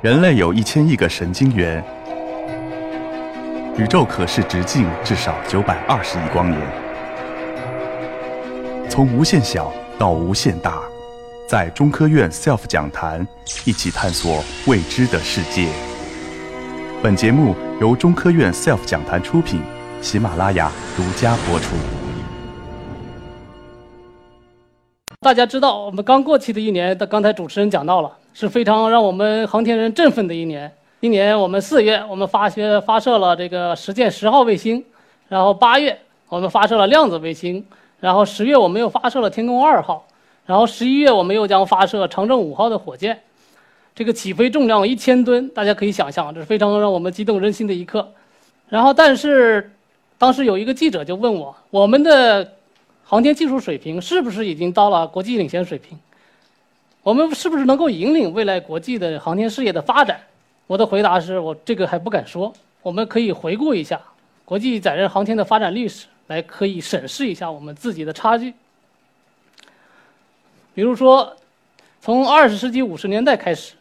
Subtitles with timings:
[0.00, 1.82] 人类有一千亿个神经元，
[3.76, 6.60] 宇宙可视直径至少九百二十亿光年。
[8.88, 10.78] 从无限小到无限大，
[11.48, 13.26] 在中科院 SELF 讲坛
[13.64, 15.66] 一起探索未知的世界。
[17.02, 19.60] 本节目由中科院 SELF 讲坛出品，
[20.00, 21.74] 喜马拉雅独家播出。
[25.22, 28.12] 大家知道，我们刚过去的一年，的刚才主持人讲到了。
[28.40, 30.72] 是非常让我们航天人振奋的一年。
[31.00, 34.84] 今年我们四月，我们发射发射了这个实践十号卫星，
[35.28, 37.66] 然后八月我们发射了量子卫星，
[37.98, 40.06] 然后十月我们又发射了天宫二号，
[40.46, 43.18] 然后十一月我们又将发射长征五号的火箭。
[43.92, 48.08] 这个起飞重量一千吨，大家可以想象，这是非常让我们激动人心的一刻。
[48.68, 49.72] 然后，但是
[50.16, 52.52] 当时有一个记者就问我，我们的
[53.02, 55.98] 航天技术水平是不是已经到了国际领先水平？
[57.02, 60.20] 我们是不是能够引领未来国际的航天事业的发展？
[60.66, 62.52] 我的回答是我这个还不敢说。
[62.82, 64.00] 我们可以回顾一下
[64.44, 68.54] 国际载人航天的发展历史，来可以审视一下我们自己的差距。
[70.74, 71.36] 比如说，
[72.00, 73.74] 从二十世纪五十年代开始，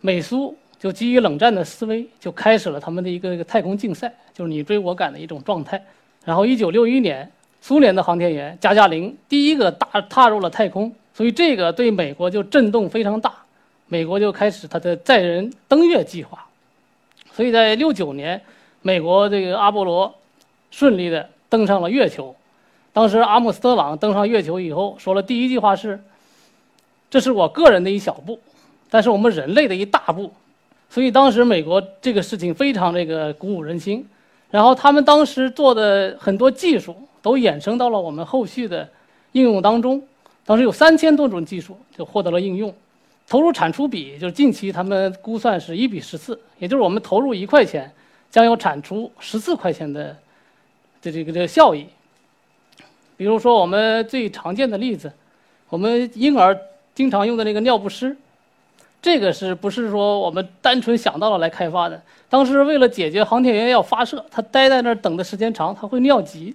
[0.00, 5.84] 美苏就基于冷战的思维，就开始了他们的一个一个太空竞赛，就是你追我赶的一种状态。
[6.24, 10.92] 然后，一九六一年，苏联的航天员加加林第一个大踏入了太空。
[11.14, 13.34] 所以这个对美国就震动非常大，
[13.88, 16.46] 美国就开始它的载人登月计划。
[17.32, 18.40] 所以在六九年，
[18.82, 20.14] 美国这个阿波罗
[20.70, 22.34] 顺利的登上了月球。
[22.92, 26.00] 当时阿姆斯特朗登上月球以后，说了第一句话是
[27.10, 28.38] ：“这是我个人的一小步，
[28.88, 30.32] 但是我们人类的一大步。”
[30.88, 34.08] 所以当时美国这个事情非常这个鼓舞人心。
[34.50, 36.96] 然后他们当时做的很多技术
[37.28, 38.88] 都衍生到了我们后续的
[39.32, 40.02] 应用当中。
[40.46, 42.74] 当时有三千多种技术就获得了应用，
[43.28, 47.92] 投入产出比就是近期他们估算是一比十四，也就是我们投入一块钱，
[48.30, 50.16] 将要产出十四块钱的
[51.02, 51.86] 这这个这个效益。
[53.18, 55.12] 比如说我们最常见的例子，
[55.68, 56.58] 我们婴儿
[56.94, 58.16] 经常用的那个尿不湿，
[59.02, 62.00] 这个是不是说我们单纯想到了来开发的？
[62.30, 66.54] 当时为了解决航天员要发射，他待在那儿等的时间长，他会尿急，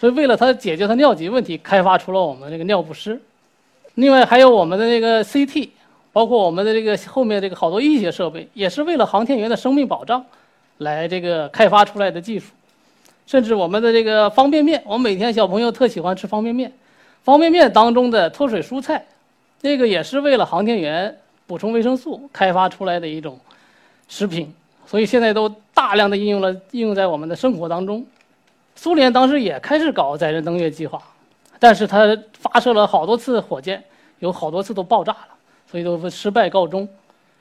[0.00, 3.20] 所以为了他解决他尿急问题，开发出了我们这个尿不湿。
[3.96, 5.68] 另外还有我们的那个 CT，
[6.10, 10.24] 包括我们的这个后面这个好多医学设备，也是为了航天员的生命保障，
[10.78, 12.46] 来这个开发出来的技术。
[13.26, 16.72] 甚至我们的这个方便面，我们每天小朋友特喜欢吃方便面，
[17.22, 19.04] 方便面当中的脱水蔬菜，
[19.60, 21.14] 那个也是为了航天员
[21.46, 23.38] 补充维生素开发出来的一种
[24.08, 24.50] 食品。
[24.86, 28.02] 所以现在都大量的应用了，应用在我们的生活当中。
[28.74, 31.00] 苏联当时也开始搞载人登月计划。
[31.62, 33.84] 但是他发射了好多次火箭，
[34.20, 35.28] 有好多次都爆炸了，
[35.70, 36.88] 所以都失败告终。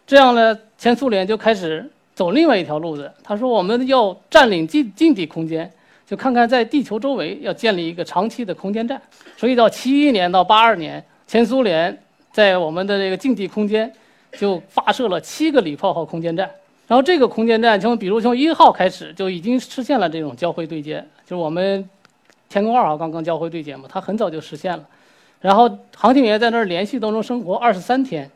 [0.06, 3.10] 这样呢，前苏联就开始走另外一条路子。
[3.24, 5.72] 他说我们要占领近近地空间，
[6.06, 9.02] 就看看在地球周围要建立一个长期的空间站。
[9.38, 11.98] 所以到七一年到八二年，前苏联
[12.34, 13.90] 在我们的这个近地空间
[14.34, 16.52] 就发射了七个礼炮号空间站。
[16.90, 21.90] 然后这个空间站从比如从一号开始就已经实现了这种交会对接，就是我们。
[22.52, 24.84] 天宫二号刚刚交会对接嘛，它很早就实现了，
[25.40, 28.28] 然后航天员在那儿连续当中生活二十三天，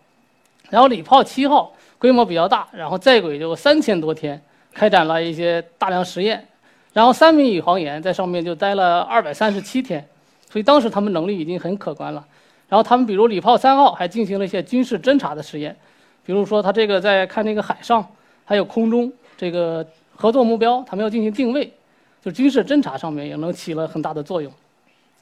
[0.69, 4.39] 然后礼炮七号规模比较大，然后在轨就三千多天，
[4.71, 6.47] 开展了一些大量实验，
[6.93, 10.07] 然后三名宇航员在上面就待了二百三十七天，
[10.47, 12.23] 所以当时他们能力已经很可观了。
[12.69, 15.75] 然后他们比如礼炮三号还进行了一些军事侦察的实验，
[16.23, 18.07] 比如说他这个在看那个海上
[18.45, 21.71] 还有空中这个合作目标，他们要进行定位。
[22.23, 24.49] 就军事侦察上面也能起了很大的作用，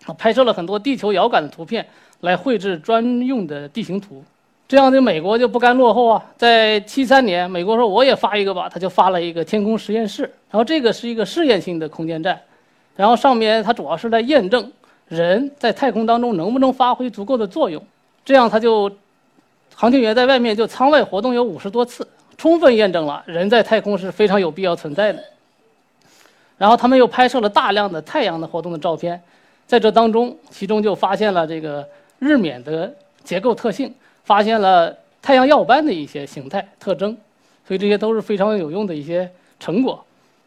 [0.05, 1.83] 啊，拍摄了很多地球遥感的图片，
[2.19, 4.23] 来绘制专用的地形图。
[4.67, 10.21] 这样的美国就不甘落后啊，在七三年，美国说我也发一个吧，他就发了一个天空实验室。
[10.49, 12.39] 然后这个是一个试验性的空间站，
[12.95, 14.71] 然后上面它主要是在验证
[15.07, 17.83] 人在太空当中能不能发挥足够的作用。
[18.23, 18.91] 这样他就
[19.73, 22.07] 航天员在外面就舱外活动有五十多次，
[22.41, 25.23] 充分验证了人在太空是非常有必要存在的。
[26.57, 29.21] 然后他们又拍摄了大量的太阳的活动的照片，
[29.67, 32.91] 在这当中，其中就发现了这个日冕的
[33.23, 33.93] 结构特性，
[34.23, 34.91] 发现了
[35.21, 37.15] 太阳耀斑的一些形态特征，
[37.67, 39.29] 所以这些都是非常有用的一些
[39.59, 40.03] 成果。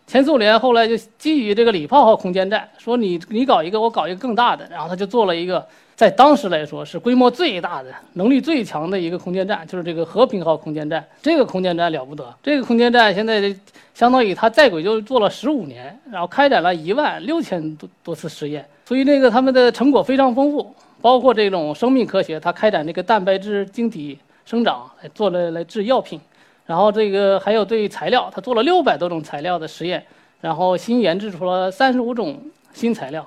[0.09, 5.65] 前苏联后来就基于这个礼炮号空间站，说你你搞一个，我搞一个更大的，然后他就做了一个。
[5.97, 11.05] 在当时来说是规模最大的、能力最强的一个空间站，就是这个和平号空间站。
[11.23, 13.55] 这个空间站了不得，这个空间站现在
[13.95, 26.21] 相当于它在轨就做了十五年，然后开展了一万六千多多次实验，所以那个他们的成果非常丰富，包括这种生命科学，它开展这个蛋白质晶体生长来做了来制药品，
[26.67, 30.05] 然后这个还有对材料，它做了六百多种材料的实验，
[30.41, 32.43] 然后新研制出了三十五种
[32.73, 33.25] 新材料，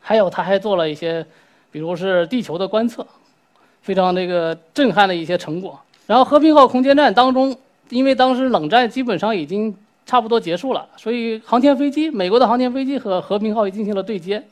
[0.00, 1.24] 还有它还做了一些，
[1.70, 3.06] 比如是地球的观测，
[3.82, 5.78] 非常那个震撼的一些成果。
[6.06, 7.56] 然后和平号空间站当中，
[7.90, 9.74] 因为当时冷战基本上已经
[10.06, 14.42] 差不多结束了，所以航天飞机，美国的航天飞机和和平号也进行了对接，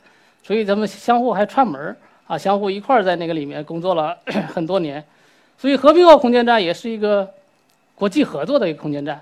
[0.43, 1.97] 所以咱们相互还串门儿
[2.27, 4.17] 啊，相互一块儿在那个里面工作了
[4.53, 5.03] 很多年，
[5.57, 7.27] 所以和平号空间站也是一个。
[7.99, 9.19] 国际合作的一个空间站，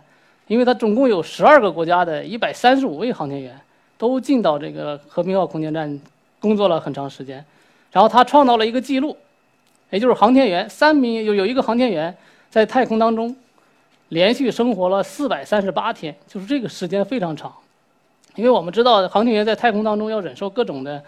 [0.47, 3.57] 因为它总共有十二个国家的一百三十五位航天员
[3.97, 5.97] 都进到这个和平号空间站
[6.41, 7.45] 工作了很长时间，
[7.95, 9.15] 然后他创造了一个记录，
[9.89, 12.13] 也就是航天员三名有有一个航天员
[12.49, 13.33] 在太空当中
[14.09, 17.49] 连续生活了四百三十八天，就是这个时间非常长，
[18.35, 21.01] 因为我们知道航天员在太空当中要忍受各种的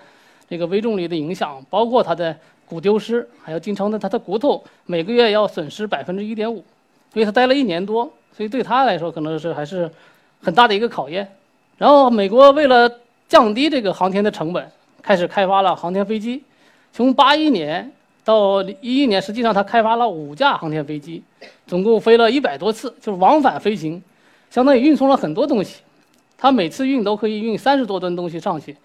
[0.49, 2.33] 这个微重力的影响，包括他的
[2.65, 6.63] 骨丢失，还有经常的他的骨头每个月要损失百分之一点五。
[7.13, 9.91] 因为他待了一年多，所以对他来说可能是还是
[10.41, 11.29] 很大的一个考验。
[11.77, 12.89] 然后美国为了
[13.27, 16.41] 降低这个航天的成本，开始开发了航天飞机。
[16.97, 17.91] 从八一年
[18.25, 21.21] 到一一年，实际上他开发了五架航天飞机，
[21.67, 24.01] 总共飞了一百多次，就是往返飞行，
[24.49, 25.83] 相当于运送了很多东西。
[26.39, 28.75] 他每次运都可以运三十多吨东西上去，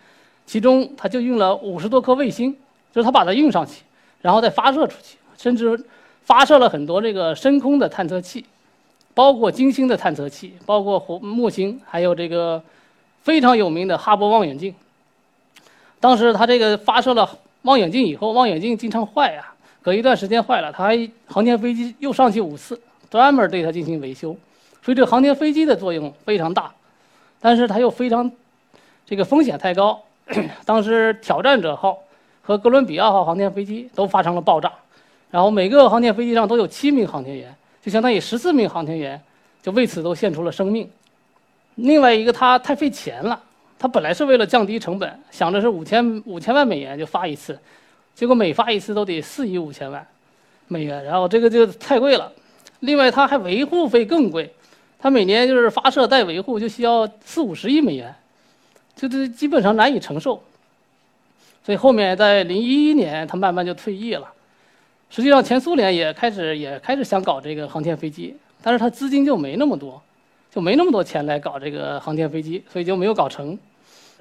[0.45, 2.55] 其中他就运了五十多颗卫星，
[2.93, 3.83] 就是他把它运上去，
[4.21, 5.83] 然后再发射出去，甚至。
[6.25, 8.45] 发射了很多这个深空的探测器，
[9.13, 12.63] 包括金星的探测器，包括火木星，还有这个
[13.23, 14.73] 非常有名的哈勃望远镜。
[15.99, 17.29] 当时他这个发射了
[17.63, 22.81] 望远镜以后，望远镜经常坏呀，隔一段时间坏了，他还航天飞机又上去五次，
[23.11, 24.37] 专门对它进行维修。
[24.83, 26.73] 所以这航天飞机的作用非常大，
[27.41, 28.31] 但是它又非常
[29.07, 30.03] 这个风险太高。
[30.65, 31.99] 当时挑战者号
[32.43, 34.73] 和哥伦比亚号航天飞机都发生了爆炸。
[35.31, 39.21] 然后每个航天飞机上都有七名航天员，就相当于十四名航天员，
[39.63, 40.91] 就为此都献出了生命。
[41.77, 43.41] 另外一个，它太费钱了。
[43.83, 47.59] 它本来是为了降低成本，想着是五千五千万美元就发一次，
[48.15, 50.07] 结果每发一次都得四亿五千万
[50.69, 52.33] 美元，然后这个就太贵了。
[52.79, 54.55] 另外，它还维护费更贵，
[55.01, 58.15] 它每年就是发射带维护就需要四五十亿美元，
[58.95, 60.41] 这这基本上难以承受。
[61.65, 64.33] 所以后面在零一一年，它慢慢就退役了。
[65.11, 70.01] 实际上，前苏联也开始也开始想搞这个航天飞机，但是它资金就没那么多，
[70.55, 73.59] 就没那么多钱来搞这个航天飞机，所以就没有搞成。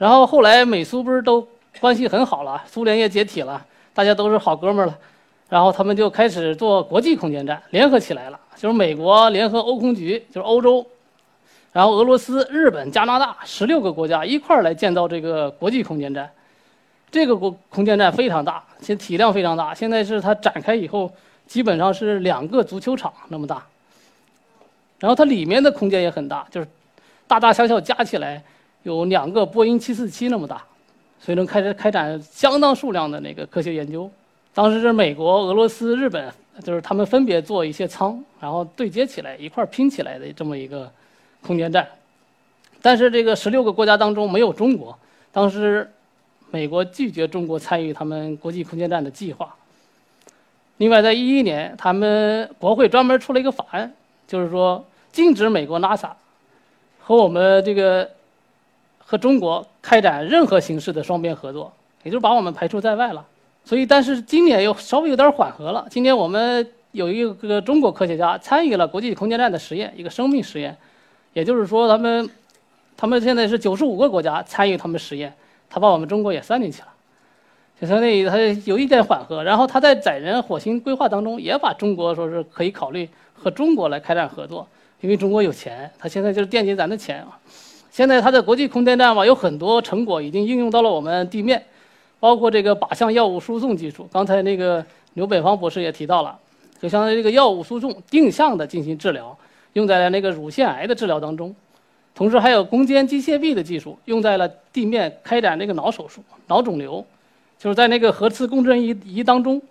[0.01, 1.47] 然后后来美苏不是都
[1.79, 3.63] 关系很好了，苏联也解体了，
[3.93, 4.97] 大家都是好哥们儿了，
[5.47, 10.83] 然后他们就开始做国际空间站，联合起来了，就是美国联合欧空局，就是欧洲，
[11.71, 16.27] 然后俄罗斯、日本、加拿大十六个国家一块儿来建造这个国际空间站。
[17.11, 19.71] 这个国空间站非常大，现体量非常大。
[19.71, 21.11] 现在是它展开以后，
[21.45, 23.63] 基本上是两个足球场那么大。
[24.97, 26.67] 然后它里面的空间也很大，就是
[27.27, 28.41] 大大小小加起来
[28.83, 30.63] 有两个波音747那么大，
[31.19, 34.09] 所以能开始开展相当数量的那个科学研究。
[34.53, 36.31] 当时是美国、俄罗斯、日本，
[36.63, 40.91] 就是他们分别做一些舱，然后对接起来一块拼起来的这么一个
[41.41, 41.87] 空间站。
[42.81, 44.97] 但是这个十六个国家当中没有中国，
[45.31, 45.89] 当时。
[46.53, 49.55] 美国拒绝中国参与他们国际空间站的计划。
[50.79, 53.89] 另外，在一一年，他们国会专门出了一个法案，
[54.27, 56.09] 就是说禁止美国 NASA
[56.99, 58.11] 和我们这个
[59.11, 61.69] 和中国开展任何形式的双边合作，
[62.03, 63.27] 也就是把我们排除在外了。
[63.65, 65.85] 所以，但是今年又稍微有点缓和了。
[65.89, 70.77] 今年我们有一个中国科学家参与了国际空间站的实验，一个生命实验，
[71.33, 72.29] 也就是说，他们
[72.95, 75.33] 他们现在是九十五个国家参与他们实验。
[75.69, 76.87] 他把我们中国也算进去了，
[77.81, 79.43] 就相当于他有一点缓和。
[79.43, 84.65] 然后他在载人火星规划当中也把中国说是可以考虑和中国来开展合作，
[85.01, 87.37] 因为中国有钱，他现在就是惦记咱的钱啊。
[87.91, 91.61] 现在它的国际空间站吧有很多成果已经应用到了我们地面，
[92.21, 94.07] 包括这个靶向药物输送技术。
[94.11, 94.83] 刚才那个
[95.15, 96.39] 刘北方博士也提到了，
[96.81, 99.37] 就相当于这个药物输送定向的进行治疗，
[99.73, 101.53] 用在了那个乳腺癌的治疗当中。
[102.15, 107.05] 同时还有攻坚机械臂的技术用在了地面开展那个脑手术、脑肿瘤，
[107.59, 109.61] 就是在那个核磁共振仪仪当中，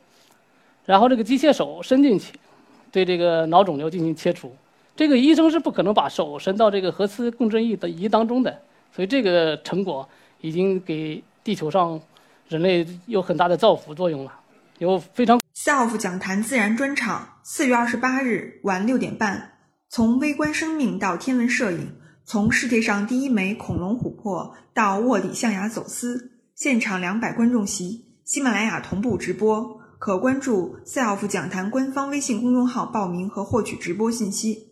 [0.84, 2.34] 然后这个机械手伸进去，
[2.92, 4.52] 对这个脑肿瘤进行切除。
[5.00, 8.61] 这个医生是不可能把手伸到这个核磁共振仪的仪当中的，
[8.95, 10.07] 所以这个成果
[10.42, 11.99] 已经给地球上
[12.49, 14.33] 人类有很大的造福作用了，
[14.76, 15.40] 有非常。
[15.54, 19.52] SELF 讲坛自然专场，四月二十八日晚六点半，
[19.88, 21.92] 从微观生命到天文摄影。
[22.26, 34.66] 从世界上第一枚恐龙琥珀到卧底象牙走私，现场两百观众席，喜马拉雅同步直播，可关注 SELF 讲坛官方微信公众号报名和获取直播信息。